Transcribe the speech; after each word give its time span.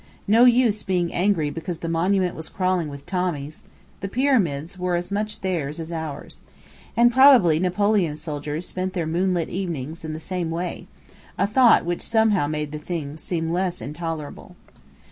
No 0.27 0.45
use 0.45 0.81
being 0.81 1.13
angry 1.13 1.51
because 1.51 1.81
the 1.81 1.87
monument 1.87 2.33
was 2.35 2.49
crawling 2.49 2.87
with 2.87 3.05
Tommies! 3.05 3.61
The 3.99 4.07
Pyramids 4.07 4.79
were 4.79 4.95
as 4.95 5.11
much 5.11 5.41
theirs 5.41 5.79
as 5.79 5.91
ours. 5.91 6.41
And 6.97 7.11
probably 7.11 7.59
Napoleon's 7.59 8.19
soldiers 8.19 8.65
spent 8.67 8.93
their 8.93 9.05
moonlit 9.05 9.49
evenings 9.49 10.03
in 10.03 10.13
the 10.13 10.19
same 10.19 10.49
way; 10.49 10.87
a 11.37 11.45
thought 11.45 11.85
which 11.85 12.01
somehow 12.01 12.47
made 12.47 12.71
the 12.71 12.79
thing 12.79 13.15
seem 13.17 13.51
less 13.51 13.79
intolerable. 13.79 14.55